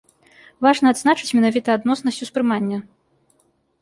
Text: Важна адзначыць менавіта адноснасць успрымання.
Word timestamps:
Важна 0.67 0.93
адзначыць 0.95 1.35
менавіта 1.39 1.69
адноснасць 1.81 2.21
успрымання. 2.27 2.77